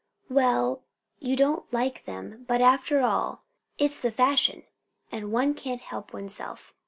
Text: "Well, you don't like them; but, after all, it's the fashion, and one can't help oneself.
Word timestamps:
"Well, 0.31 0.81
you 1.19 1.35
don't 1.35 1.71
like 1.71 2.05
them; 2.05 2.43
but, 2.47 2.59
after 2.59 3.01
all, 3.01 3.43
it's 3.77 3.99
the 3.99 4.09
fashion, 4.09 4.63
and 5.11 5.31
one 5.31 5.53
can't 5.53 5.79
help 5.81 6.11
oneself. 6.11 6.73